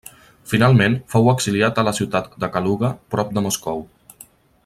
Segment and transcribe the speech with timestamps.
[0.53, 3.87] Finalment fou exiliat a la ciutat de Kaluga, prop de Moscou.